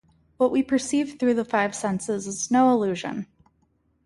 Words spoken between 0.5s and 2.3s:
we perceive through the five senses